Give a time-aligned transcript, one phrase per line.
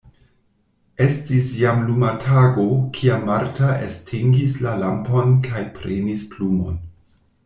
[1.07, 2.63] Estis jam luma tago,
[2.99, 6.81] kiam Marta estingis la lampon kaj prenis plumon.